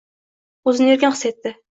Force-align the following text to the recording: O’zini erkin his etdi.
O’zini 0.71 0.89
erkin 0.93 1.13
his 1.19 1.21
etdi. 1.31 1.53